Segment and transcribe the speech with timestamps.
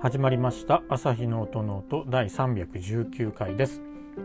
[0.00, 0.82] 始まりました。
[0.88, 3.82] 朝日の音の音第319回です。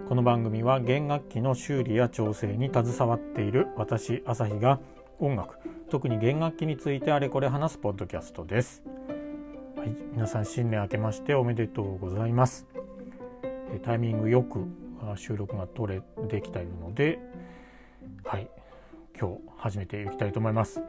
[0.07, 4.79] この番組は弦楽器の修理や調整に携わっている私朝日が
[5.19, 5.56] 音楽
[5.89, 8.81] 特に弦楽器についてあれこれ話すポッドキャストです。
[9.76, 12.65] はい、皆さん新年明けましておめでとうございます。
[13.83, 14.63] タイミングよく
[15.17, 17.20] 収録が取れできたいるので
[18.23, 18.49] はい
[19.20, 20.81] 今日始めていきたいと思います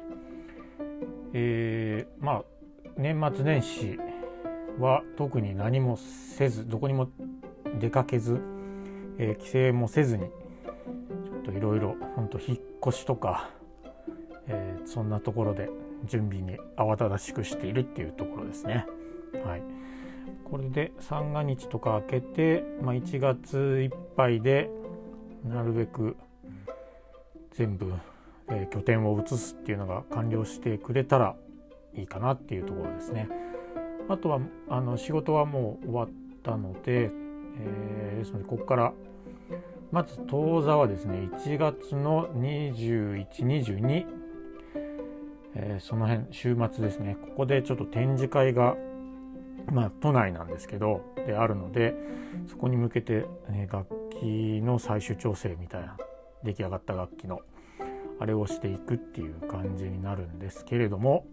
[1.32, 2.44] えー、まあ
[2.96, 3.98] 年末年始
[4.78, 7.08] は特に何もせずどこにも
[7.80, 8.40] 出かけず、
[9.18, 13.50] えー、帰省もせずにちょっといろいろ本当引っ越しとか、
[14.46, 15.68] えー、そんなところで
[16.04, 18.86] 準備に慌ただしくしているっていうところですね。
[19.44, 19.62] はい、
[20.44, 24.70] これで三が日とか明けて、まあ、1月いっぱいで
[25.44, 26.16] なるべく
[27.52, 27.92] 全部、
[28.50, 31.36] えー、拠点を移すっていうのが完了してくれたら
[31.94, 33.28] いいかなっていうところですね。
[34.08, 36.08] あとはあの仕事はもう終わっ
[36.42, 37.10] たので、
[37.60, 38.92] えー、ですのでここから
[39.92, 44.06] まず当座はですね1月の2122、
[45.54, 48.76] えー、その辺週末ですねここでちょっと展示会が
[49.70, 51.94] まあ都内なんですけどであるので
[52.48, 55.96] そこに向けて、え楽器の最終調整みたいな
[56.44, 57.40] 出来上がった楽器の
[58.20, 61.26] あれをしていくっていう感じになるんですけれども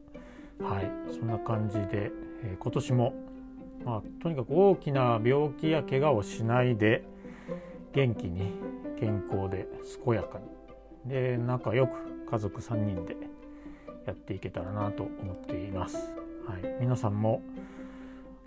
[0.59, 2.11] はいそんな感じで
[2.43, 3.13] えー、今年も、
[3.85, 7.03] まあ、とにかく大きな病気や怪我をしないで
[7.93, 8.51] 元気に
[8.99, 9.67] 健康で
[10.03, 10.45] 健やかに
[11.09, 11.93] で仲良く
[12.29, 13.15] 家族3人で
[14.05, 15.97] やっていけたらなと思っています。
[16.45, 17.41] はい、皆さんも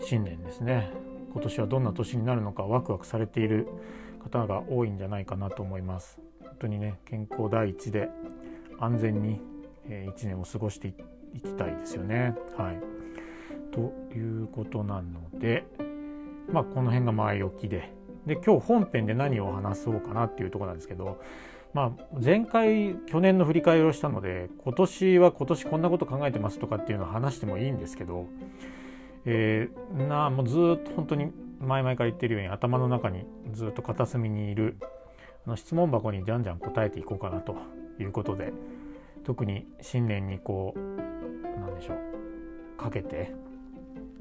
[0.01, 0.91] 新年ですね
[1.33, 3.69] 今年はどんな年になるのかワクワクされている
[4.23, 6.30] 方が多いんじゃないかなと思います。
[6.59, 8.09] 当にね健康第一で
[8.79, 9.41] 安全に、
[9.89, 12.35] え1年を過ごしていきたいですよね。
[12.57, 13.01] はい
[13.73, 15.65] ということなので、
[16.53, 17.93] まあ、この辺が前置きで
[18.27, 21.21] で今日本編で何を話そうかなっていうとこなんですけど、
[21.73, 28.27] まあ、前回去年の振り返りをしたので今年は今年こんなこと考えてますとかっていうのを話してもいいんですけど、
[29.25, 34.77] えー、なもうずっと本当に前々から言ってるように頭の中にずっと片隅にいる
[35.47, 37.57] あの質問箱にじゃんじゃん答えていこうかなと
[37.99, 38.53] いうことで
[39.25, 43.33] 特に新年にこうなんでしょうかけて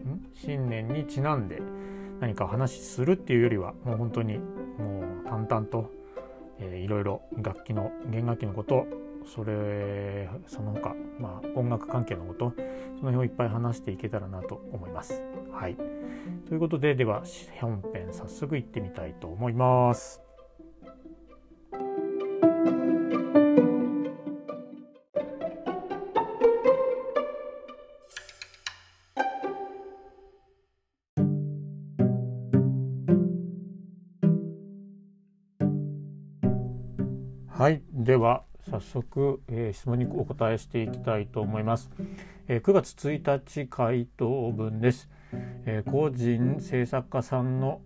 [0.06, 0.26] ん？
[0.34, 1.62] 新年にちなんで
[2.20, 5.92] 何か話するっていうよりはもう本当にもう淡々と、
[6.60, 8.86] えー、いろいろ楽器の弦楽器のこと
[9.26, 12.54] それその他、まあ、音楽関係のこと
[12.98, 15.22] その辺をいっぱい話していけたらなと思います。
[15.52, 15.76] はい、
[16.48, 17.24] ということででは
[17.60, 20.29] 本編早速いってみたいと思います。
[37.60, 37.82] はい。
[37.92, 41.92] では早速、えー、質問にお答えしていきたいと思います、
[42.48, 45.10] えー、9月1日回答文です、
[45.66, 47.82] えー、個人制作家さんの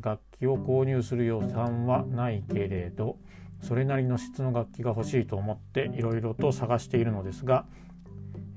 [0.00, 3.16] 楽器を購入する予算はないけれど
[3.60, 7.64] それなりの質の楽器が欲しいと思っていろいろと探しているのですが、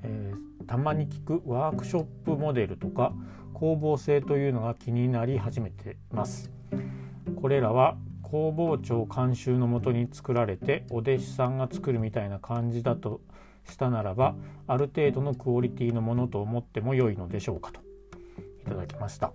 [0.02, 0.32] え、
[0.66, 3.12] たまに聞くワークショップモデルとか
[3.54, 6.50] 工房製というのが気になり始めてます。
[7.40, 7.96] これらは
[8.30, 13.20] 工房長監修のもとに作られてお弟子さんが作るみたいな感じだと
[13.70, 14.34] したならば
[14.66, 17.80] ある程度のクオリティのものと思っても良いのでしょうかと
[18.66, 19.32] いただきました。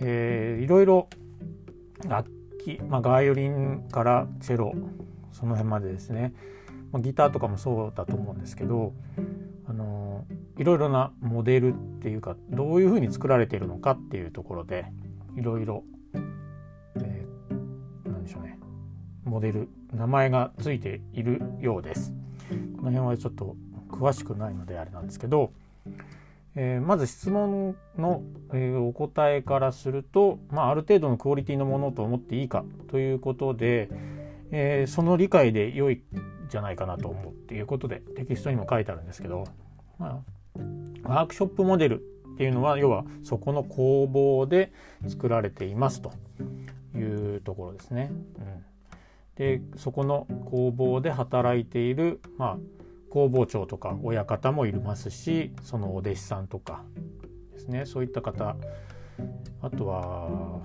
[0.00, 1.08] えー、いろいろ
[2.08, 2.28] 楽
[2.64, 4.74] 器、まあ、バイオリンからチェロ
[5.30, 6.34] その辺までですね、
[6.90, 8.92] まあ、ギターとかもそうだと思うんですけど
[9.68, 10.24] あの
[10.58, 14.86] いろいろなモデルっていうかどういうふうに作られているのかっていうところで
[15.36, 15.84] いろいろ
[19.24, 22.12] モデル名前がついているようです
[22.76, 23.56] この辺はちょっと
[23.90, 25.52] 詳しくないのであれなんですけど、
[26.56, 28.22] えー、まず質問の、
[28.52, 33.88] え、お答えからすると、まあ、ある程度のクオリティのものと思っていいかということで、
[34.50, 36.02] えー、その理解で良い
[36.48, 39.44] じゃないかなと思うっていうことでテキストにも書いてあるんですけど、
[39.98, 40.22] ま
[41.06, 42.02] あ、ワークショップモデル
[42.34, 44.72] っていうのは要はそこの工房で
[45.06, 46.12] 作られていますと
[46.96, 48.10] いうところですね。
[48.38, 48.73] うん
[49.36, 52.58] でそこの工房で働いている、まあ、
[53.10, 56.84] 工房長とか親方もいますしそのお弟子さんとか
[57.52, 57.86] ですね。
[57.86, 58.56] そういった方
[59.60, 60.60] あとは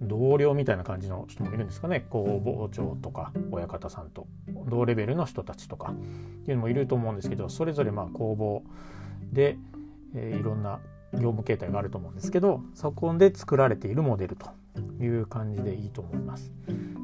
[0.00, 2.06] 同僚みたいな感じの人もいるんですかね。
[2.10, 4.26] 工房長とか親方さんと
[4.68, 5.96] 同レベルの人たちとかっ
[6.44, 8.62] ていうのもいると思うんですけどそれぞれまあ工房
[9.32, 9.56] で、
[10.14, 10.80] えー、いろんな
[11.14, 14.46] 業務形態があると思うんですけどそこで作られているモデルと
[15.00, 16.52] いう感じでいいと思います。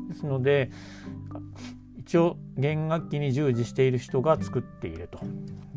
[0.08, 0.70] ですので
[1.98, 5.20] 一応弦楽器に従事している人が作っていると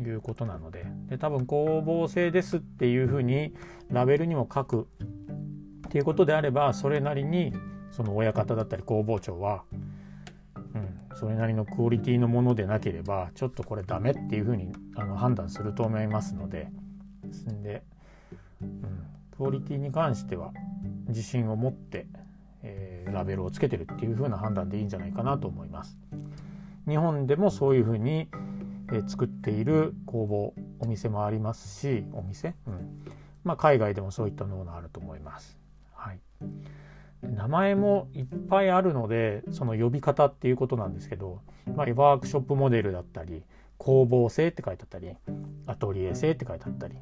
[0.02, 3.54] いうことなのでで多分工房製ですっていうふうに
[3.90, 4.88] ラベルにも書く
[5.86, 7.52] っていうことであればそれなりに
[7.90, 9.62] その親方だったり工房長は、
[10.74, 16.68] うん、それなりのクオリティのものでなければちょっとこれダメっていうふうにあの判断すると思いますので
[17.24, 17.82] ですんで、
[18.60, 19.06] うん、
[19.36, 20.52] クオリティに関しては
[21.08, 22.06] 自信を持って
[22.66, 25.96] えー、ラベルをつけてるっていう風な判断でいいんじゃないかなと思います。
[26.88, 28.28] 日本でもそういう風に、
[28.92, 33.02] えー、作っている工房お店もありますしお店、うん
[33.44, 35.58] まあ、海外でもそういったものがあると思います。
[35.92, 36.20] はい、
[37.22, 41.40] 名前もいっぱいあるのでその呼び方っていうことなんですけど、
[41.74, 43.42] まあ、ワークショップモデルだったり
[43.78, 45.14] 工房製って書いてあったり
[45.66, 46.96] アトリエ製って書いてあったり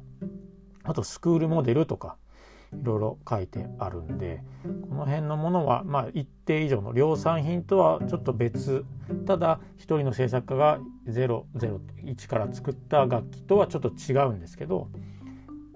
[0.83, 2.17] あとスクールモデルとか
[2.81, 4.43] いろいろ書いてあるんで
[4.89, 8.85] この辺のものはまあ一定以上の量産品とはちょっと別。
[9.27, 14.89] ただ一人の制作家が001から作った楽器とはちょっと違うんですけど、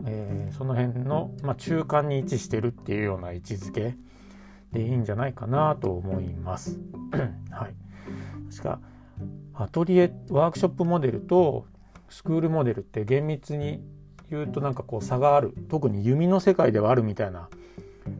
[0.06, 3.96] えー、その辺の、まあ、中間に位置してるっていうような位置づけ。
[4.72, 6.80] でいいんじゃないかなと思います。
[7.50, 7.76] はい、
[8.52, 8.80] 確か
[9.54, 11.66] アトリエワークショップモデルと
[12.10, 13.82] スクールモデルって厳密に
[14.30, 15.54] 言うとなんかこう差がある。
[15.70, 17.50] 特に弓の世界ではあるみたいな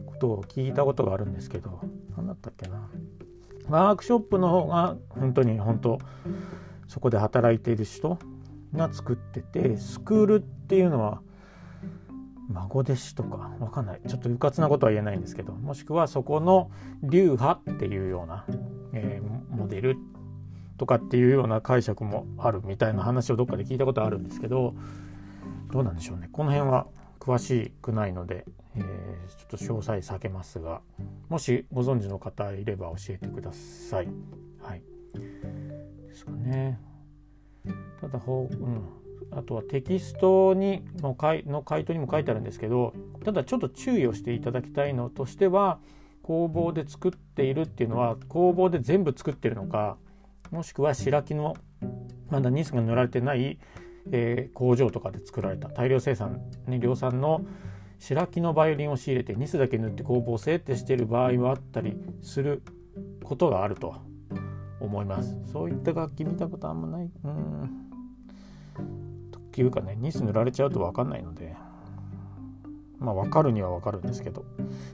[0.06, 1.80] ことを聞いたことがあるんですけど
[2.16, 2.88] 何だったっけな。
[3.68, 5.98] ワークショップの方が本当に本当
[6.88, 8.18] そこで働いている人
[8.74, 11.20] が作っててスクールっていうのは
[12.52, 14.00] 孫弟子とかわかんない。
[14.06, 16.70] ちょっとうかつなことは言えないんですけどもしくはそこの
[17.02, 18.44] 流派っていうような、
[18.92, 19.96] えー、モデル
[20.78, 24.74] とかっていうような解釈もあるみたいな話をどっかで聞いたことあるんですけど
[25.72, 26.86] どうなんでしょうねこの辺は
[27.18, 28.44] 詳しくないので、
[28.74, 30.80] えー、ちょっと詳細避けますが
[31.28, 34.08] もしご存知の方いれば教えてください。
[34.62, 34.82] はい、
[36.08, 36.80] ですかね。
[38.00, 38.82] ただほ、うん、
[39.30, 42.94] あとはテキストにの回の回答にも書いてあるんですけど
[43.24, 45.78] ただちょっと注意をしていただきたいのとしては
[46.22, 49.98] 工房で作っているっていうのは工房で全部作ってるのか
[50.50, 51.56] もしくは白木の
[52.30, 53.58] まだニスが塗られてない
[54.12, 57.42] えー、工場とかで作られた大量生産、ね、量産の
[57.98, 62.62] 白木のバイオリンを仕入れてニスだけ塗って工房製ってしてる場合はあったりする
[63.22, 63.94] ことがあると
[64.80, 65.36] 思います。
[65.52, 67.10] そういった楽器見たことあんまない。
[67.24, 67.90] うん。
[69.52, 71.54] というかねニス塗られちゃうと分かんないので。
[72.98, 74.44] まあ分かるには分かるんですけど。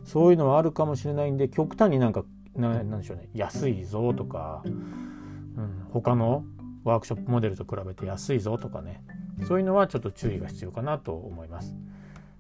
[0.05, 2.25] そういうのはあるかもしれないんで極端になんか
[2.55, 3.29] なんでしょうね。
[3.35, 6.45] 安いぞとか、うん、他の
[6.87, 9.03] ワークショップモデルと比べて安いぞとかね
[9.47, 11.75] そういうのはちょっと注意が必要かなと思います。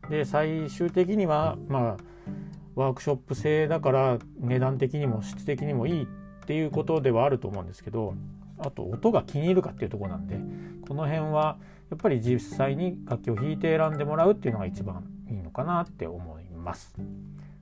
[0.08, 2.30] で最終的にはまあ
[2.76, 6.06] ワークショップ製だから値段的にも質的にもいいっ
[6.46, 8.14] ていうことではあると思うんですけど
[8.58, 10.38] あと音が気に入るかっていうとこなんで
[10.86, 11.58] この辺は
[11.90, 16.94] やっぱり実際に楽器を弾いて選んでもらうっていうのが一番いいのかなって思います。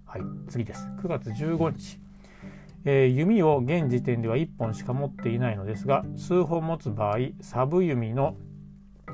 [0.04, 0.86] はい、次です。
[1.02, 2.03] 9月15日。
[2.84, 8.36] えー、弓を現時点では1本しか持っていないのですが数本持つ場合サブ弓の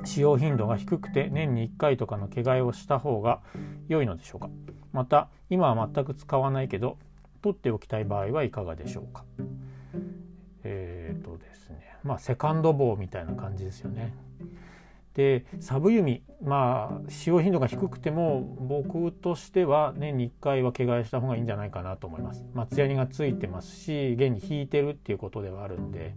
[0.03, 3.41] 使用頻度が低くて年に1回とかの毛替えをした方が
[3.87, 4.49] 良いのでしょうか。
[4.93, 6.97] また今は全く使わないけど
[7.41, 9.25] 取っておきたい場合はいかがでしょうか。
[10.63, 11.97] えっ、ー、とですね。
[12.03, 14.13] まあセカンド棒みたいな感じですよね。
[15.13, 22.45] でサブ弓まあ使用頻度が低くても僕としては年に1回は毛替えした方がいいんじゃないかなと思います。
[22.53, 26.15] 松ヤニがついてますし現に引いてるっていうことではあるんで、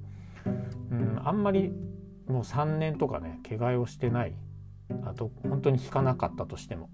[0.90, 1.72] うん、あんまり
[2.26, 4.34] もう3年とかね毛替えをしてない。
[5.04, 6.90] あと本当に引かなかったとしても。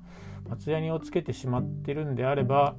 [0.49, 2.75] 松ヤニをつけてしまってるんであれば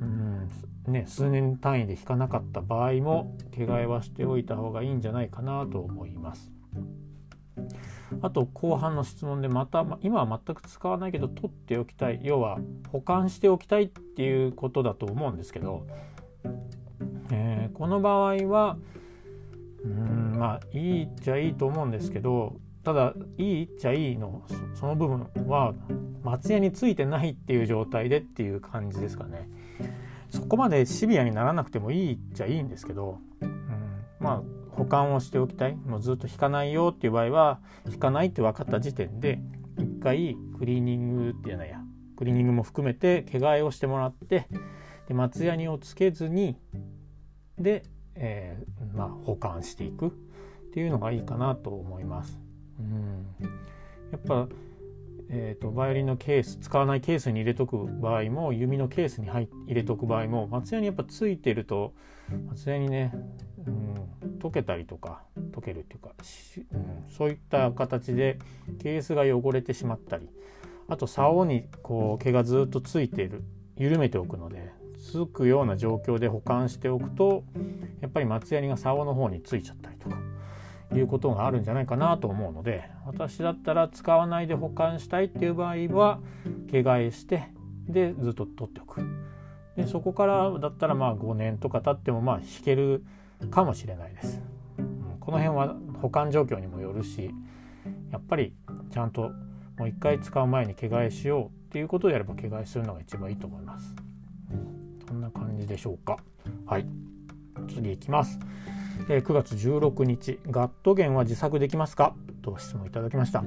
[0.00, 0.48] うん
[0.86, 6.52] ね数年単位で引かなかった場合も毛替えはしておいた方がいいんじゃないかなと思います。
[8.22, 12.58] あと後半の質問でまた今は全く使わないけど取っておきたい要は
[12.90, 15.86] 保管しておきたいっていうことだと思うんですけど、
[17.30, 18.76] えー、この場合は
[19.84, 24.42] うんまあいいっちゃいいと思うんですけどただいいっちゃいいの
[24.74, 25.74] その部分は
[26.22, 29.48] 松屋についてないっていう状態でっていう感じですかね。
[30.30, 33.48] そこまでシビアにならなくてもいいっちゃいいんですけど、うん、
[34.20, 35.76] まあ保管をしておきたい。
[35.76, 37.60] もうずっと引かないよっていう場合は
[37.90, 39.40] 引かないって分かった時点で
[39.78, 41.80] 一回クリーニングっていうのや。
[42.16, 44.48] クリーニングも含めて毛替えをしてもらって
[45.06, 46.56] で松ヤニをつけずに
[47.56, 47.84] で、
[48.16, 50.12] えー、まあ、保管していく。
[50.68, 52.38] っていうのがいいかなと思います。
[52.78, 53.26] うん。
[54.12, 54.48] やっぱ
[55.30, 61.92] えーと、バイオリンのケース使わないケースに入れとく場合も弓のケースに入入れとく場合も松屋にやっぱついてると
[62.48, 63.20] 松屋にね、うん、
[64.38, 65.22] 溶けたりとか
[65.52, 66.10] 溶けるっていうか、
[66.72, 68.38] うん、そういった形で
[68.82, 70.28] ケースが汚れてしまったり
[70.88, 73.44] あと竿にこう毛がずっとついている
[73.76, 77.44] 緩めておくのでつくような状況で保管しておくと
[78.00, 80.16] やっぱり松ヤニが竿の方についちゃったりとか
[80.94, 86.20] いうことがあるんじゃないかなと思うので私だったら使わないで保管したいっていう場合は
[86.70, 87.48] 毛替えして
[87.88, 89.02] でずっと取っておく。
[89.76, 93.04] でそこからだったらまあ5年とか経ってもまあ弾ける
[93.46, 94.42] かもしれないです、
[94.78, 97.30] うん、この辺は保管状況にもよるし
[98.10, 98.54] やっぱり
[98.90, 99.30] ちゃんと
[99.78, 103.94] もう一回使う前に毛替えしようっていうことをやれば毛替えするのが一番いいと思います、
[104.50, 106.18] うん、そんな感じでしょうか。
[106.66, 106.86] はい。
[107.68, 108.38] 次いきます。
[109.08, 112.14] えー、9月16日ガット弦は自作できますか？
[112.42, 113.44] と質問いただきました、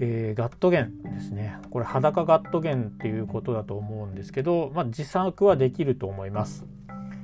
[0.00, 1.56] えー、ガット弦ですね。
[1.70, 6.64] これ裸ガット弦っていうことだと思うんですけど、まあ、自作はできると思います。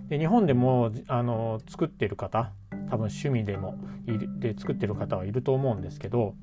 [0.09, 2.53] で日本でもあの作ってる方
[2.91, 3.79] 多分趣味でも
[4.39, 6.35] で作ってる方はいると思うんですけど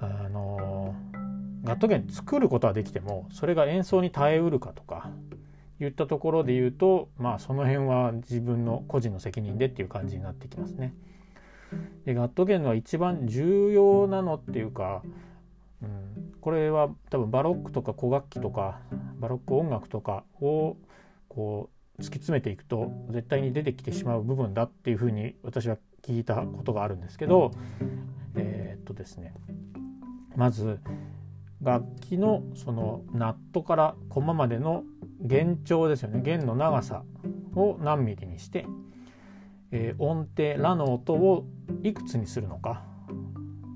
[0.00, 0.94] あの
[1.64, 5.10] ガット弦作ることはできてもそれが演奏に耐えうるかとか
[5.80, 10.94] 言ったところで言うとまあその辺は自分の個人の責任でっていう感じになってきますね。
[12.04, 15.02] でガット弦の一番重要なのっていうか、
[15.82, 18.80] うん、これは多分バロックとか古楽器とか
[19.20, 20.76] バロック音楽とかを
[21.28, 27.50] こう突き詰めていくと絶対に出てきてしまう部分だっていうふうに私は聞いたことがあるんですけど
[28.36, 29.34] えー、っとですね。
[30.36, 30.78] まず
[31.60, 34.84] 楽器のそのナットからコマまでの
[35.20, 36.22] 弦長ですよね。
[36.22, 37.02] 弦の長さ
[37.56, 38.66] を何ミリにして、
[39.72, 41.46] えー、音程ラの音を
[41.82, 42.84] いくつにするのか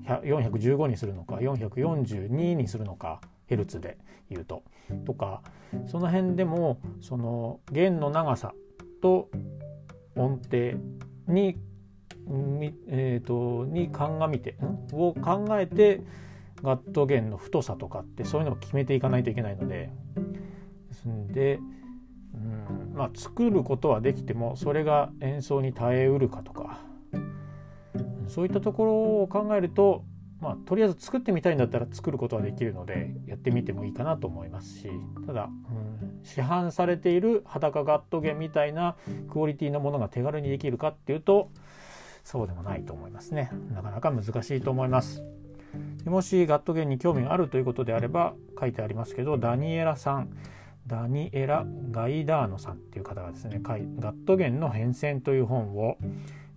[0.05, 3.19] 415にするのか442にするのか
[3.53, 3.97] ヘルツで
[4.29, 4.63] 言うと。
[5.05, 5.41] とか
[5.85, 8.53] その辺でもその弦の長さ
[9.01, 9.29] と
[10.15, 10.77] 音程
[11.27, 11.57] に
[12.87, 16.01] えーと、に鑑みてんを考えて
[16.61, 19.89] ガット弦の太さとかってそういうのを決めていかないといけないので。
[20.89, 21.59] ですんで、
[22.33, 26.79] うんまあ、作ることはできてもそれが演奏に耐えうるかとか。
[28.27, 28.93] そういったところ
[29.23, 30.05] を考えると、
[30.43, 34.89] まあ、とりあえず作ってみたいんだったら作ることはできるのでやってみてもいいかなと思いますし
[35.25, 38.97] ただ、うん、市販されている裸ガット弦みたいな
[39.31, 41.49] クオリティのものが手軽にできるかっていうと
[42.25, 43.51] そうでもないと思いますね。
[43.73, 45.23] なかなか難しいと思います。
[46.05, 50.29] もしガットゲンに興味があるということであれば書いてありますけどダニエラさん。
[50.85, 55.97] ダニエラ・ガイダーノさんっていう方がですねガットゲンの変遷という本を、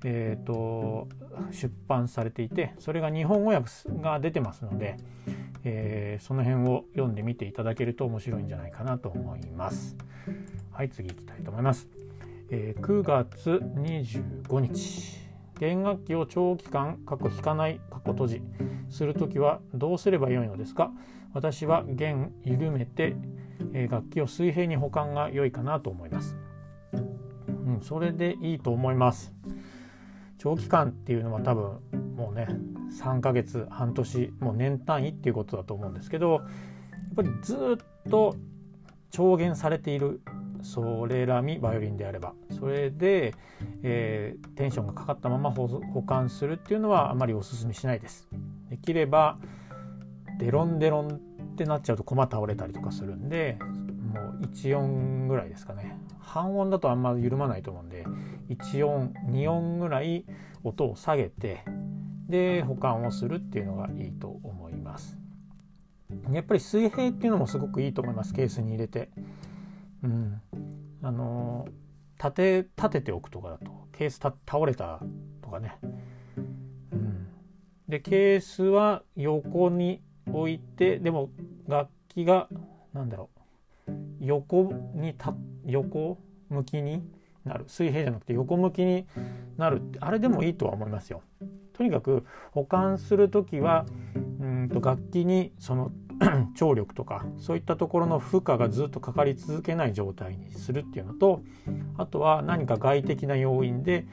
[0.09, 1.09] えーと、
[1.51, 3.69] 出版されていてそれが日本語訳
[4.01, 4.99] が出てますので、
[5.65, 9.97] えー、その辺を読んでみていただけると面白いんじゃないかなと思います。
[10.71, 11.89] はい次いきたいと思います。
[12.51, 15.19] えー、9月25日
[15.59, 18.43] 弦楽器を長期間過去弾かない過去閉じ
[18.89, 20.93] する時はどうすればよいのですか？
[21.35, 23.17] 私は弦緩めて、
[23.73, 26.37] え楽器を水平に保管が良いかなと思います、
[26.93, 29.35] うん、それでいいと思います
[30.39, 31.81] 長期間っていうのは多分
[32.17, 32.49] もうね
[33.01, 36.43] 3ヶ月半年もう年単位っていうことだと思うんですけどやっ
[37.17, 38.37] ぱりずっと
[39.11, 40.21] 調弦されている
[40.63, 43.35] それらみバイオリンであればそれで、
[43.83, 48.29] えー、テンションがかかったまま保管するっていうのはあまりおすすめしないです。
[48.69, 49.39] できれば
[50.39, 53.59] デロンデロンってなっちゃうと駒倒れたりとかするんで
[54.17, 55.99] もう1音ぐらいですかね。
[56.21, 58.05] 半音だとあんま緩まないと思うんで
[58.49, 60.27] 1音2音ぐらい
[60.65, 61.65] 音を下げて
[62.29, 65.19] で保管をするっていうのがいいと思います。
[66.33, 69.11] やっぱり水平っていうのもすごくいいと思いますケースに入れて。
[70.03, 70.41] うん、
[71.03, 71.67] あの
[72.19, 75.01] 立て立てておくとかだとケース倒れた
[75.43, 75.79] とかね、
[76.93, 77.27] うん、
[77.89, 81.31] でケースは横に置いてでも
[81.67, 82.49] 楽器が
[82.93, 83.36] 何だろう
[84.21, 86.19] 横にた横
[86.49, 87.03] 向きに
[87.45, 89.07] なる水平じゃなくて横向きに
[89.57, 91.23] なるってあれでもいいとは思いますよ。
[91.73, 93.87] とにかく保管する時は
[94.41, 95.93] うんと楽器にその
[96.57, 101.43] 張力とかそういったところの負荷がずっとかかり続けない状態にするっていうのと
[101.99, 104.07] あとは何か外的な要因で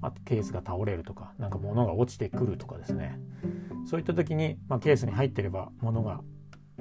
[0.00, 3.18] まケースが倒れるとか何か物が落ちてくるとかですね
[3.86, 6.20] そういった時に、まあ、ケースに入ってれば物が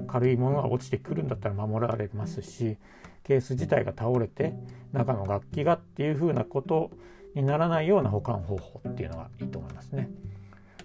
[0.08, 2.78] 軽いものが落ちてくるんだったら守られますし
[3.24, 4.54] ケース自体が倒れて
[4.94, 6.92] 中の楽器がっていうふうなこと
[7.34, 10.10] にならないような保管方法っていうのがいいと思いますね。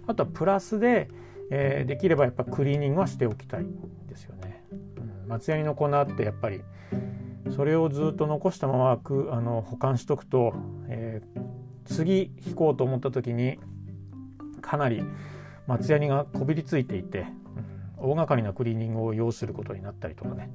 [0.07, 1.09] あとはプラスで、
[1.49, 3.65] えー、できればやっぱクリーニングはしておきたい
[4.09, 4.63] ですよね。
[4.97, 6.61] うん、松ヤニの粉ってやっぱり
[7.55, 10.53] それをずっと残したままくあの保管しとくと、
[10.87, 11.41] えー、
[11.85, 13.59] 次引こうと思った時に
[14.61, 15.03] かなり
[15.67, 17.27] 松ヤニがこびりついていて、
[18.01, 20.49] 大掛かりなクリーニングを要することになったりとかね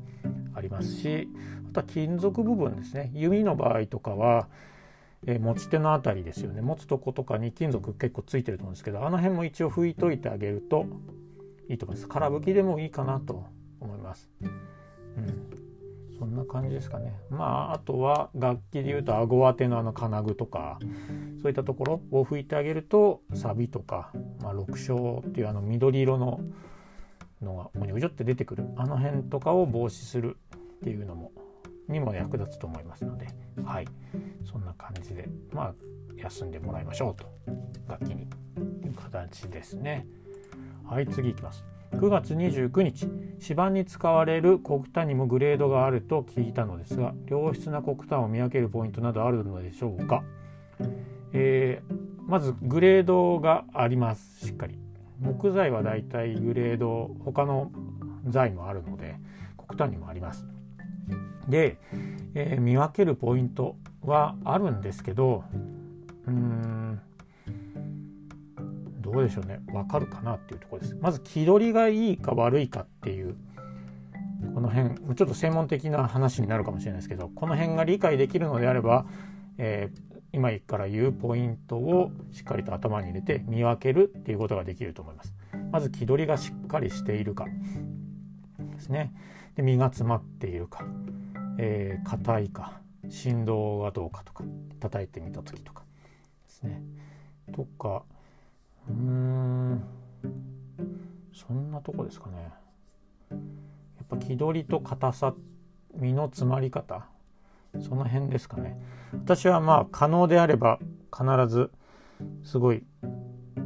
[0.54, 1.28] ありますし
[1.70, 4.48] あとは金属部分ですね弓の場合とかは、
[5.26, 10.86] えー、持ち手の辺りですよね持つとことかに金属結構ついてると思うんですけどあの辺も一応拭いといてあげると
[11.68, 13.44] いいと思います空拭きでもいいかなと
[13.80, 14.30] 思います。
[14.40, 15.66] うん
[16.18, 17.14] そんな感じですかね。
[17.30, 20.78] まああとは楽器でいうと顎当てのあの金具とか
[21.42, 26.40] そういったところを拭いてあげるとサビとか、まあ、六章っていうあの緑色の
[27.42, 31.32] のがおにょじょって出てくるあの辺とかを防止するっていうのも
[31.88, 33.28] にも役立つと思いますので
[33.64, 33.86] はい。
[34.44, 35.74] そんな感じでまあ
[36.16, 37.26] 休んでもらいましょうと
[37.88, 38.26] 楽器に。
[38.56, 40.06] という形ですね。
[40.84, 41.64] はい次いきます。
[41.92, 50.22] 9月29日芝に使われる黒炭にもグレードがあると聞いたのですが良質な黒炭を見分けるポイントなどあるのでしょうか、
[51.32, 51.94] えー、
[52.26, 54.85] まずグレードがありますしっかり。
[55.20, 57.70] 木材はだいたいグレード他の
[58.28, 59.16] 材もあるので
[59.56, 60.46] 黒炭にもあります。
[61.48, 61.78] で、
[62.34, 65.44] えー、見分けるポイントはあるんですけど
[66.26, 67.00] うーん
[69.00, 69.60] どうでしょうね。
[69.66, 70.96] 分かるかなっていうところです。
[71.00, 73.36] まず気取りがいいか悪いかっていう
[74.54, 79.06] この辺ちょっと専門的な話になるかもしれないですけどこの辺が理解できるのであれば、
[79.58, 85.32] えー、今から言うポイントをしっかりと頭に入れて見分けるっていうことができると思います。
[85.72, 87.46] まず気取りがしっかりしているか。
[88.58, 89.14] ですね。
[89.54, 90.80] で身が詰まっているか。
[90.80, 90.86] 硬、
[91.58, 92.82] えー、いか。
[93.08, 94.44] 振動がどうかとか。
[94.78, 95.84] 叩いてみた時とか。
[96.44, 96.82] ですね。
[97.54, 98.02] とか。
[98.90, 99.82] うーん。
[101.32, 102.50] そんなとこですかね。
[103.30, 103.36] や
[104.04, 105.34] っぱ気取りと硬さ
[105.94, 107.06] 身の詰まり方
[107.80, 108.78] その辺ですかね。
[109.12, 110.78] 私はまあ可能であれば
[111.12, 111.70] 必ず
[112.42, 112.84] すごい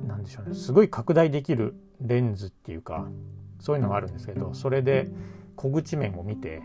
[0.07, 0.55] なんでしょうね。
[0.55, 3.09] すごい拡大できるレンズっていうか
[3.61, 5.09] そういうのがあるんですけどそれで
[5.57, 6.63] 小口面を見て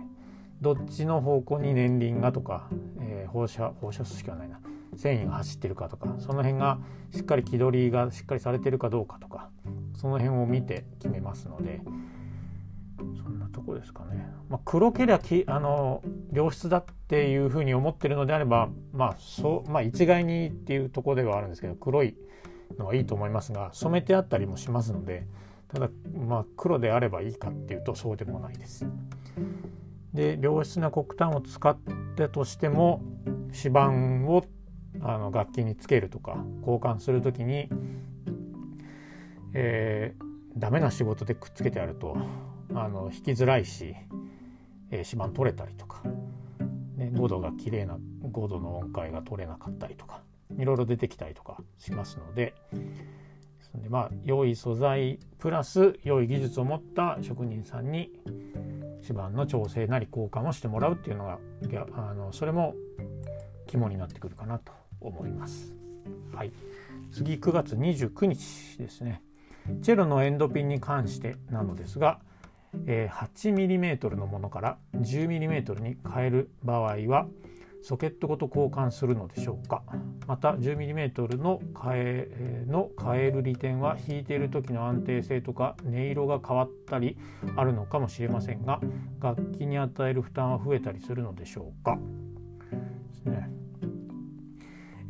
[0.62, 4.60] どっちの方向に年輪がとか、えー、放射放射数式はないな。
[4.98, 6.80] 繊維が走ってるかとかその辺が
[7.12, 9.50] しっかり気取りがしっかりされてるかどうかとか
[9.96, 11.82] その辺を見て決めますので
[12.98, 14.28] そんなとこですかね。
[14.50, 22.16] まあ、黒けりゃきあの良質だっていうふうに思ってるのであればまあそうまあ一概にっていうとこではあるんですけど黒い
[22.78, 25.28] のはいいと思いますが染めてあったりもしますので
[25.68, 25.90] ただ
[26.28, 28.88] まあ黒であればいいかっていうとそうでもないです。
[30.14, 31.78] で良質な黒炭を使っ
[32.16, 33.02] てとしても
[33.54, 33.90] 指板
[34.28, 34.46] を
[35.02, 37.70] あの楽器につけるとか交換する時に、
[39.54, 40.24] えー、
[40.58, 42.18] ダメな仕事でくっつけてあると
[42.76, 43.96] あの弾きづらいし、
[44.92, 46.02] えー、指板取れたりとか、
[46.98, 50.22] ね、5度が綺麗な5度の音階が取れなかったりとか
[50.58, 52.54] いろいろ出てきたりとかしますので。
[53.82, 58.10] でまあ良い素材プラス良い技術を持った職人さんに
[59.02, 61.40] 指板の調整なり交換をしてもらうっていうのが
[61.94, 62.74] あのそれも
[63.68, 65.74] 肝になってくるかなと思います。
[66.34, 66.52] はい、
[67.12, 69.22] 次9月29日ですね。
[69.82, 72.20] チェロのエンドピンに関してなのですが、
[72.88, 77.28] え、8mm のものから 10mm に変える場合は
[77.82, 79.84] ソケットごと交換するのでしょうか？
[80.26, 87.16] また 10mm の変えの変える利点は弾いている時の安定性とか音色が変わったり
[87.56, 88.82] あるのかもしれませんが
[89.22, 92.00] 楽器に与える負担は増えたりするのでしょうか？
[93.10, 93.50] ですね。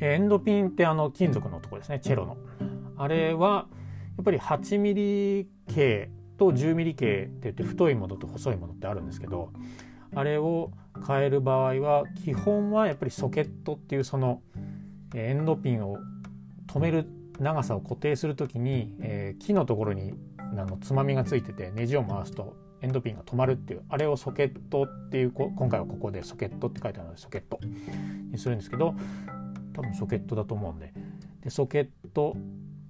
[0.02, 2.36] エンドピンってあの金属のとこですねチェロの。
[2.98, 3.68] あれは
[4.18, 9.52] やっぱり8ミリ径と10ミリ径って言って太いものと細いものってあるんですけど
[10.14, 10.72] あれを
[11.08, 14.42] 変える場合は基本はやっぱりソケットっていうその
[15.14, 15.98] エンドピンを
[16.68, 17.08] 止める
[17.40, 27.60] 長さを固定する時に、えー、木のところにあのつまみがついててネジを回すとエンドピンが止まるっていうあれをソケットっていう今回はここでソケットって書いてあるのでソケット
[28.32, 28.96] にするんですけど
[29.74, 30.94] 多分ソケットだと思うんで
[31.44, 32.36] でソケット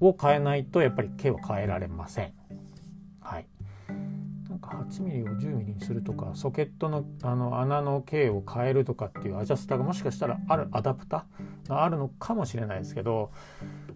[0.01, 2.33] を変えないとやっぱり毛は変えられません。
[4.71, 11.25] 8mm を 10mm にするとかソケットのあの穴の径を変えるとかっていうアジャスターがもしかしたらあるアダプタ
[11.67, 13.31] があるのかもしれないですけど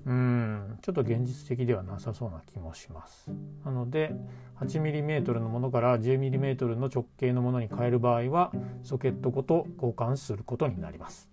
[0.05, 3.29] うんちょっと現実的ではなさそうな気もします。
[3.65, 4.15] なので
[4.59, 8.51] 8mm のものから 10mm の直径のものに変える場合は
[8.83, 11.29] ソケットごと交換することになります。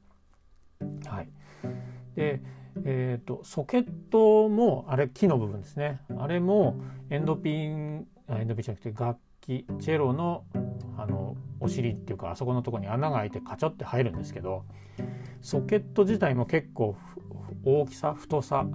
[1.07, 1.29] はい。
[2.15, 2.41] で
[2.85, 6.01] えーと、ソケットもあれ木の部分ですね。
[6.19, 6.77] あれも
[7.09, 10.45] エンドピンエンドピンじゃなくて楽器チェロの
[10.99, 14.65] あのお尻っていうかあそこのとこに穴が開いてカチョって入るんですけど
[15.41, 16.97] ソケット自体も結構
[17.65, 18.67] 大きさ太さ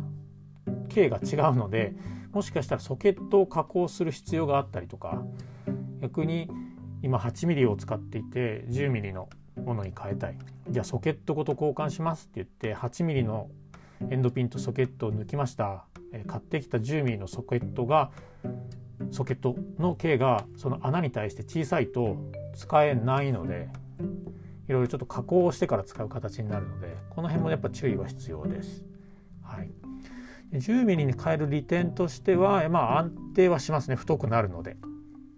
[0.90, 1.94] 径が違うので
[2.32, 5.24] もしかしたらソケットを加工する必要があったりとか
[6.02, 6.50] 逆に
[7.04, 9.30] 今 8mm を使っていて 10mm の
[9.64, 10.38] ものに変えたい。
[10.70, 13.50] じゃあソケットごと交換しますって言って 8mm の
[14.10, 15.86] エンドピンとソケットを抜きました、
[16.28, 18.12] 買ってきた 10mm のソケットが
[19.10, 22.18] ソケットの径がその穴に対して小さいと
[22.54, 23.70] 使えないので
[24.68, 28.84] いろいろちょっと加工をしてから使う形になるのでこの辺もやっぱ注意は必要です。
[29.44, 29.72] はい、
[30.54, 34.78] 10ミリに変える利点としては、まあ、安定はしますね太くなるので。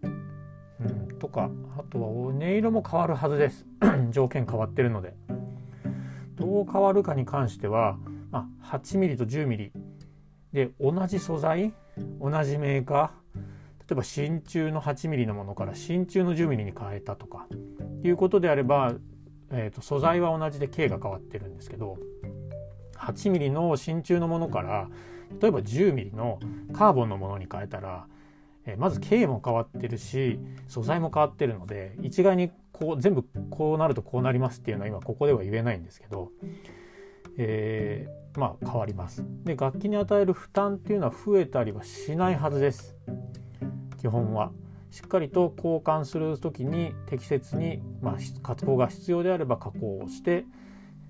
[0.04, 3.66] うん、とかあとは音色も変わるはずです
[4.12, 5.16] 条件変わってるので。
[6.36, 7.98] どう変わるかに関しては、
[8.32, 9.72] まあ、8ミリと10ミリ
[10.52, 11.74] で同じ素材
[12.20, 13.23] 同じメーカー
[13.90, 17.48] 例えば真鍮の 8mm のものから真鍮の 10mm に変えたとか
[18.04, 18.94] いうことであれば、
[19.52, 21.98] えーと、素材は同じで径が変わってるんですけど
[22.98, 24.90] 8mm の真鍮のものから
[25.42, 26.40] 例えば 10mm の
[26.74, 28.08] カーボンのものに変えたら、
[28.66, 36.32] えー、まず径も変わってるし素材も変わってるので一概にこう全部こうなるとこうなりますっていうのは今ここでは言えないんですけど、
[37.38, 39.24] えー、まあ変わります。
[39.44, 42.96] で楽器に与える負担っていうのは増えたりはしないはずです。
[44.04, 44.52] 基本は。
[44.92, 50.46] しっかりと交換する時に適切に、まあ、加工が必要であれば加工をして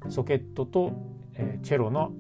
[0.08, 0.94] ソケットと、
[1.34, 2.14] えー、チェロの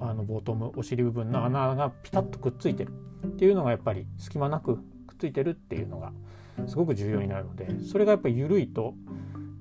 [0.00, 2.90] あのボトムお尻部分の穴がピタッとくっついてる
[3.24, 4.82] っていうのがやっぱり隙間なくくっ
[5.16, 6.10] ついてるっていうのが
[6.66, 8.94] すごく重要になるのでそれがやっぱり緩いと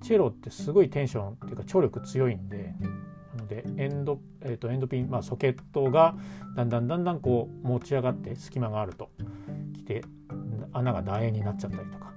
[0.01, 2.73] チェロってすごいテンションっていうか張力強いんで
[3.35, 6.15] なのでエンド,、えー、とエンドピン、まあ、ソケットが
[6.55, 9.11] だんだんだんだんこう持ち上がって隙間があると
[9.85, 10.03] て
[10.73, 12.11] 穴が楕円になっちゃったりとか、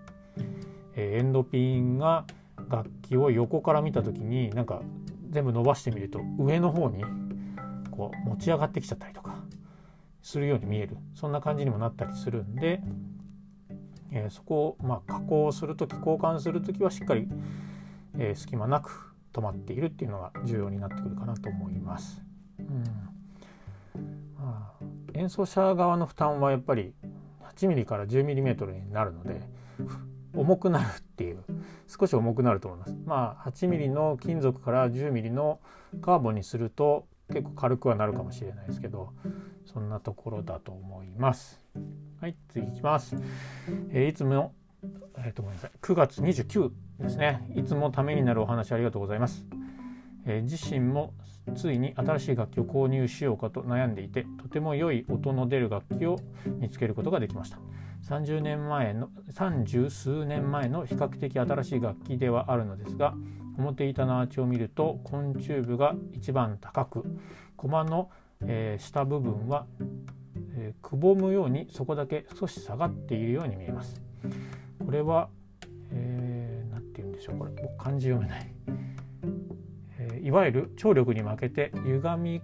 [0.94, 2.24] えー、エンドピンが
[2.68, 4.82] 楽器を横から見た時になんか
[5.30, 7.04] 全部伸ばしてみると上の方に
[7.90, 9.36] こう持ち上がってきちゃったりとか
[10.22, 10.96] するように見える。
[11.14, 12.80] そんな感じにもなったりするんで、
[14.10, 17.28] えー、そこをまあ加工する時交換する時はしっかり、
[18.18, 22.20] えー、隙間なく止まっているっていうのが重要になってくるかなと思います。
[22.58, 22.84] うん、
[25.14, 26.92] 演奏者側の負担はやっぱり
[27.58, 29.40] 8mm から 10mm になるので
[30.34, 31.44] 重くなるっていう
[31.86, 32.96] 少し重くなると思います。
[33.04, 35.60] まあ 8mm の金属から 10mm の
[36.00, 39.12] カーボンにすると結構軽くはなるかもしれないですけど
[39.66, 41.60] そんなところだと思います。
[42.20, 43.16] はい次いきます。
[43.90, 44.52] えー、いつもの
[45.16, 49.44] えー、とごめんなさい9月29ですねいつもためになるお話ありがとうございます。
[50.26, 51.14] えー、自身も
[51.54, 56.18] ついに新しい楽器を購入しようかと悩んでいてとても良い音の出る楽器を
[56.58, 57.58] 見つけることができました。
[58.08, 63.14] 30年前の30数年前の比較的新しい楽器ではあるのですが
[63.58, 67.04] 表板のアーチを見ると昆虫部が一番高く
[67.56, 68.10] 駒の、
[68.42, 69.66] えー、下部分は、
[70.54, 74.00] えー、くぼむようにそこだけ少し下がっているように見えます。
[74.84, 75.28] これは
[75.90, 77.38] 何、えー、て言うんでしょう。
[77.38, 78.50] これ漢字読めない。
[80.12, 82.42] えいわゆる張力に負けて歪み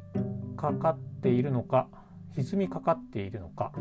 [0.56, 1.88] かかっているのか
[2.36, 3.72] 歪みかかっているのか、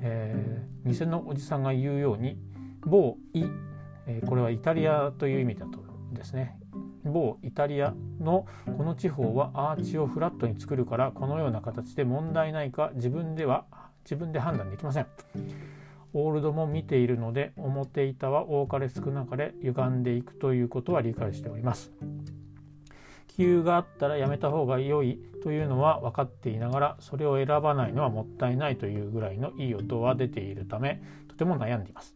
[0.00, 2.38] えー、店のおじさんが言うように
[2.84, 3.44] 某イ、
[4.06, 6.58] えー、これはイタリアという意味だとですね
[7.04, 13.66] 某イタリアのこの地方はアーチをフラットに作るからこのような形で問題ないか自分では
[14.04, 15.06] 自分で判断できません。
[16.14, 21.92] オールドも見ているので表板は多かれ少なかれ歪んでいくということは理解しております。
[23.34, 32.14] 気球があったらやめた方が良いというのは分かっていながらそれを選ばないのはもったいないというぐらいのいい音は出ているためとても悩んでいます。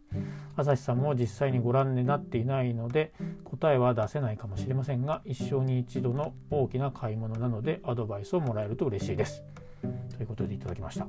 [0.56, 9.42] 朝日さんも実際にご覧になっていないので答えは出せないかもしれませんが一生に一度の大きな買い物なのでアドバイスをもらえると嬉しいです。
[10.16, 11.08] ということでいただきました。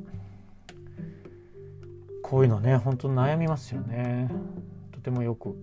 [2.23, 4.31] こういうのね本当悩みますよね。
[4.91, 5.55] とてもよく、ね。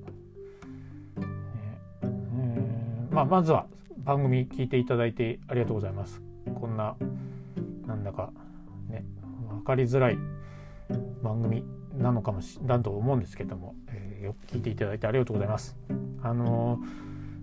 [2.03, 3.67] えー、まあ、まずは
[4.07, 6.23] 番組聞いていただいてありがとうございます。
[6.61, 6.95] こんな、
[7.89, 8.31] なんだか
[8.89, 9.05] ね、
[9.49, 10.19] 分かりづらい
[11.25, 11.65] 番組
[11.99, 15.77] なのかもしだと思うんですけども、えー、よく聞いていただいてありがとうございます。
[16.23, 16.79] あの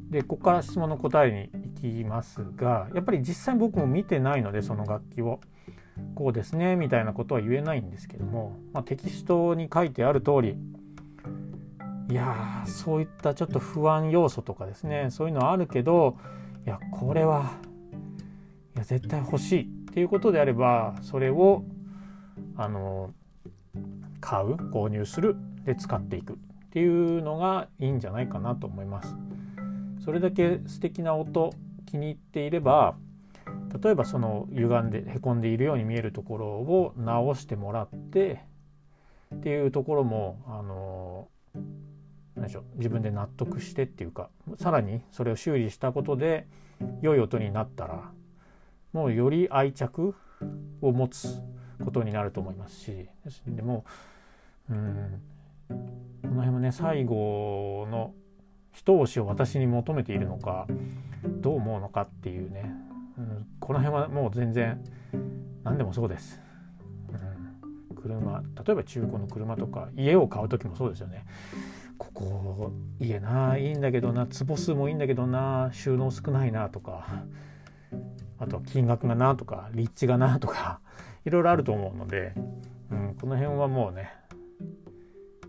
[0.10, 1.49] でここから質問の答えに
[1.82, 5.41] 行きますがやっぱり実際僕も見てないのでその楽器を
[6.15, 10.56] こうですねみたいなことは言えないんですけども、まあ、テキストに書いてある通り
[12.10, 16.17] いやそういったちょっと不安要素とかですねそういうのはあるけど
[16.65, 17.54] いやこれは
[18.76, 21.63] いや絶対欲しいっていうことであればそれを
[22.56, 23.13] あの
[24.21, 26.36] 買う購入するで使っていくっ
[26.71, 29.15] ていうのがいいんじゃないかなと思います。
[30.04, 31.54] それだけ素敵な音
[31.86, 32.95] 気に入っていれば
[33.82, 38.43] 例えばその歪んでへこんでいるように見えるところを直してもらって
[39.36, 41.28] っていうところもあの
[42.36, 46.48] 何でしょう自分で納得してっていうかさらにそれを修理したことで
[47.02, 48.12] 良い音になったら
[48.91, 50.15] もうより愛着
[50.82, 51.41] を持つ
[51.84, 53.08] ことになると思いますし
[53.48, 53.86] でも
[54.69, 55.22] うん
[55.69, 58.13] この辺もね最後の
[58.72, 60.67] 一押しを私に求めているのか
[61.24, 62.72] どう思うのかっていうね、
[63.17, 64.84] うん、この辺はもう全然
[65.63, 66.41] 何でもそうです。
[68.04, 71.26] 車例えば中古の車とか家を買う時もそうですよね。
[71.98, 77.24] ここ家ないいんだけどな坪数もいいんだけどな収納少ないなとか
[78.40, 80.80] あとは金額がなとか立地がなとか
[81.26, 82.34] いろいろあると思うので、
[82.92, 84.12] うん、この辺はもうね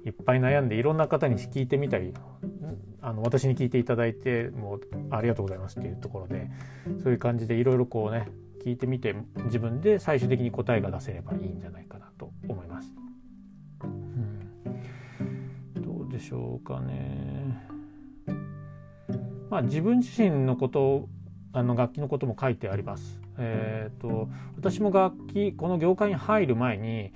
[0.04, 2.14] いっぱい悩んでいろんな方に聞いてみたり
[3.00, 4.80] あの私に聞いていただいてもう
[5.10, 6.50] ありがとうございますっていうところで
[7.02, 8.28] そういう感じでいろいろこうね
[8.64, 13.03] 聞いてみて自分で最終的に答えが出せればいいんじゃないかなと思います。
[16.14, 17.66] でしょうかね。
[19.50, 21.08] まあ自分自身のこと
[21.52, 23.20] あの楽器のことも書いてあります。
[23.38, 27.12] えーと私も楽器この業界に入る前に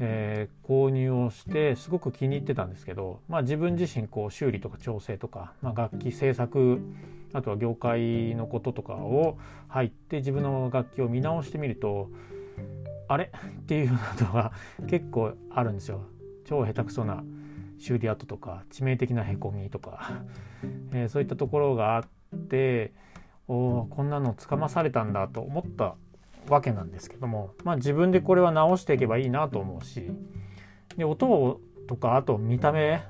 [0.00, 6.80] えー、購入をしてすごく気に入ってたんですけど、まあ、自分自身こう修理とか調整とか、まあ、楽器製作
[7.32, 12.10] あとは業界のこととかを入って自分の楽器を見直してみると
[13.06, 13.30] あれ？
[13.60, 14.52] っていうようなのが
[14.88, 16.00] 結構あるんですよ。
[16.44, 17.22] 超下手くそな
[17.78, 20.22] 修理跡とか致命的なへこみとか、
[20.92, 22.04] えー、そういったところがあっ
[22.48, 22.92] て
[23.48, 25.96] おこんなのつかまされたんだと思った
[26.48, 30.10] わけなんですけども、まあ、自分でこれは直していけばいいなと思うし
[30.96, 33.02] で音とかあと見た目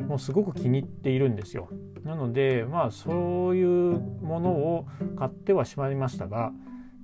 [0.00, 1.68] もすごく気に入っているんですよ。
[2.04, 4.86] なのでまあそういうものを
[5.16, 6.52] 買ってはしまいましたが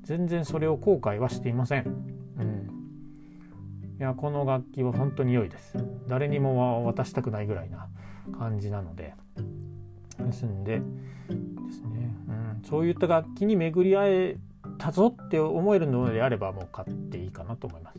[0.02, 2.13] 全然それを後悔はしていません。
[3.98, 5.76] いやこの楽器は本当に良いです。
[6.09, 7.88] 誰にも渡したくないぐらいな
[8.38, 9.14] 感じなので。
[10.18, 10.83] ですんでで
[11.72, 14.37] すね、うん、そういった楽器に巡り合え
[14.78, 17.98] たぞって思えるのであればもう買っていいかなと思います。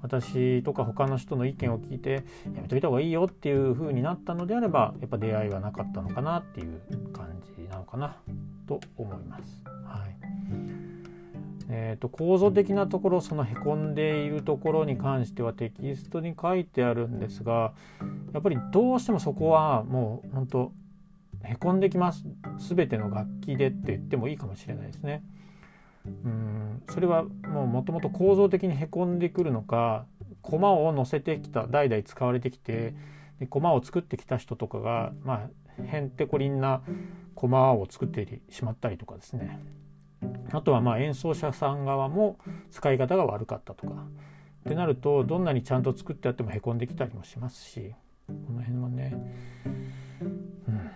[0.00, 6.80] 私とか他の人の意見を聞いてやめといた方がいいよっていう風になったのであればやっぱ出会いはなかったのかなっていう
[7.12, 8.16] 感じなのかな
[8.66, 9.62] と思います。
[9.84, 10.87] はい
[11.70, 17.74] えーと、構造的なところそのへこんでいるところに関してはテキストに書いてあるんですが
[18.32, 20.72] やっぱりどうしてもそこはもう本当
[21.44, 22.24] へこんできます
[22.58, 25.22] 全ての楽器でって言ってもいいかもしれないですね。
[26.24, 30.06] うんそれはもともと構造的にへこんでくるのか
[30.40, 32.94] 駒を乗せてきた代々使われてきて
[33.40, 36.82] で駒を作ってきた人とかが、まあ、へんてこりんな
[37.34, 39.60] 駒を作ってしまったりとかですね
[40.52, 42.38] あとはまあ演奏者さん側も
[42.70, 44.06] 使い方が悪かったとか。
[44.66, 47.94] ってなるとどんなにちゃんと作ってあってもへこんできたりもしますし。
[48.26, 49.16] この辺はね
[50.66, 50.90] うん。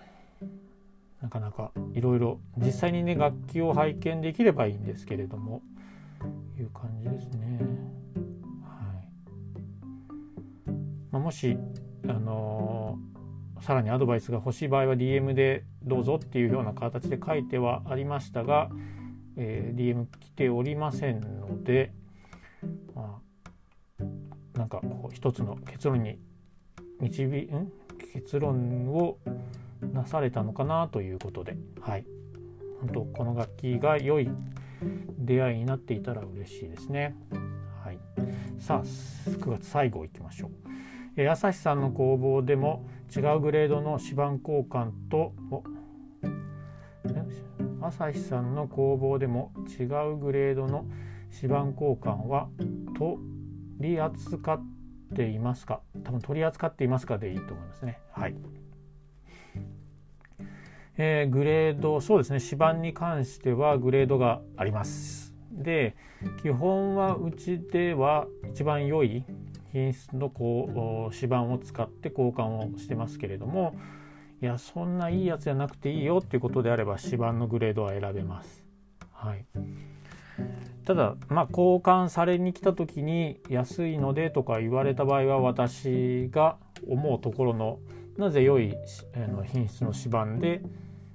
[1.21, 5.61] なかなかいろいろ実際にね楽器を拝見できればいいんですけれども。
[6.59, 7.59] いう感じですね。
[8.63, 9.07] はい。
[11.11, 11.57] まあ、もし
[12.07, 18.69] あのー、さらにアドバイスが欲しい場合は DM でどうぞっていうような形で書いてはありましたが、
[19.37, 21.91] えー、DM 来ておりませんので、
[22.95, 23.19] ま
[23.99, 24.03] あ、
[24.57, 26.19] なんかこう一つの結論に
[26.99, 27.71] 導ん？
[28.13, 29.17] 結論を
[29.93, 32.05] なされたのかなということで、はい、
[32.79, 34.29] 本当この楽器が良い
[35.17, 37.15] 出会いになっていたら嬉しいですね。
[37.83, 37.99] はい、
[38.59, 40.51] さあ9月最後いきましょう。
[41.15, 45.33] え朝日さんの工房でも違うグレードの指板交換と
[47.85, 50.85] 朝日さんの工房でも違うグレードの
[51.31, 52.47] 指板交換は
[52.97, 53.17] 取
[53.79, 54.63] り扱っ
[55.15, 55.81] ていますか？
[56.03, 57.99] 多分取り扱っていますかでいいと思いますね。
[58.11, 58.35] はい。
[60.95, 65.95] えー、グレードそうですね指板に関してはグレードがありますで
[66.43, 69.25] 基本はうちでは一番良い
[69.71, 73.75] 品質のこう指板を使って交換をしてますけれども
[74.43, 78.65] いやそんないいやつじゃなくていいよっていうことであれば指板のグレードは選べます。
[79.13, 79.45] はい、
[80.83, 86.57] ただまあ交換されに来た時に安いのでとか言われた場合は私が
[86.89, 87.79] 思うところの
[88.17, 88.75] なぜ良い
[89.45, 90.61] 品質の指板で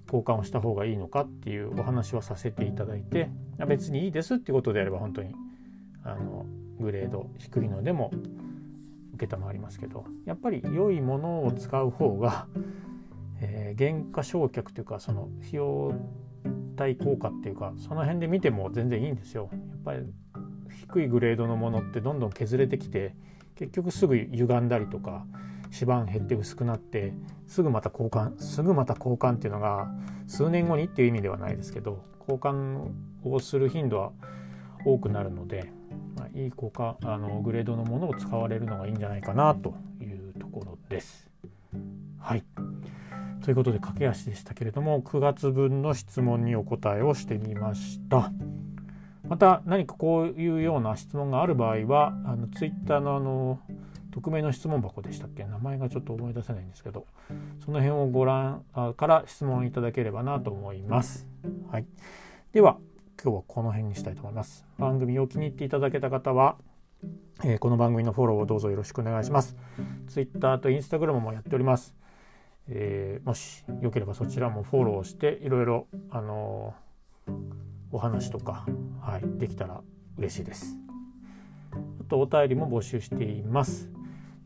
[0.07, 3.29] 交換をした方がいいのかっていうお話はさせていただいて
[3.67, 5.35] 別にいいですっていうことであれば本当に
[6.03, 6.47] あの
[6.81, 8.11] グレード低いのでも
[9.21, 12.47] 承りますけどやっぱり良いものを使う方が、
[13.41, 15.95] えー、原価償却というかその費用
[16.77, 19.49] 対効果っていうかその辺で見ても全然いいんですよ。
[19.53, 20.07] やっぱり
[20.81, 23.15] 低いグレードのものってどんどん削れてきて
[23.57, 25.27] 結局すぐ歪んだりとか
[25.73, 27.13] 指板減って薄くなって
[27.47, 29.91] すぐまた交換すぐまた交換っていうのが
[30.27, 32.91] 数年後にっていう意味ではないですけど交換
[33.25, 34.13] をする頻度は
[34.85, 35.73] 多くなるので
[36.17, 41.29] まあ、いい効果あのグレードのものを使われるのがいいんじゃないかなというところです。
[42.19, 42.45] はい
[43.49, 48.31] ということで駆け足でしたけれども9月分の質問にお答えをしてみました。
[49.27, 53.59] また何かこういうような質問がある場合はあのツイッターのあの
[54.11, 55.47] 匿名の質問箱でしたっけ？
[55.47, 57.07] 名前がちょっと思い出せないんですけど
[57.65, 58.65] その辺をご覧
[58.99, 61.27] から質問いただければなと思います。
[61.73, 61.87] はい、
[62.53, 62.77] では
[63.23, 64.67] 今日はこの辺にしたいと思います。
[64.77, 66.57] 番組を気に入っていただけた方は、
[67.45, 69.57] えー、この番組のフォローをどうぞよろしくお願いします。
[70.09, 71.97] Twitter と Instagram もやっております。
[72.71, 77.33] えー、もしよければそちらもフォローしていろいろ、あのー、
[77.93, 78.67] お話とか、
[79.01, 79.81] はい、できたら
[80.17, 80.77] 嬉しいです。
[81.73, 81.77] あ
[82.09, 83.91] とお便りも募集しています。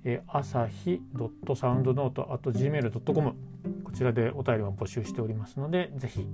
[0.04, 3.35] えー、朝日 .soundnote.gmail.com
[3.85, 6.26] こちらでお便りも募集しておりますので、ぜひ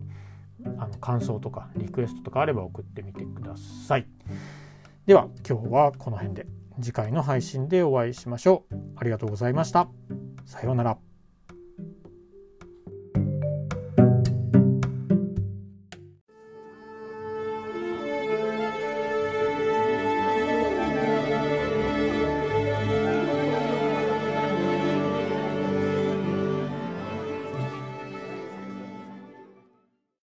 [0.78, 3.54] あの感想とかリクエストとかあれば送ってみてくだ
[3.86, 4.06] さい。
[5.06, 6.46] では今日はこの辺で
[6.80, 8.74] 次回の配信でお会いしましょう。
[8.96, 9.88] ありがとうございました。
[10.44, 11.07] さようなら。